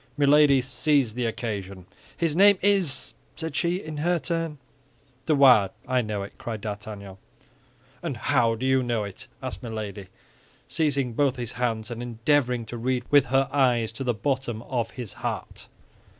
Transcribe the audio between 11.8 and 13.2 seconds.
and endeavoring to read